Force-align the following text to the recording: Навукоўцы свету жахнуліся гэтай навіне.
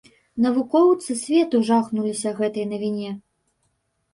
Навукоўцы 0.45 1.17
свету 1.23 1.61
жахнуліся 1.69 2.33
гэтай 2.41 2.65
навіне. 2.73 3.11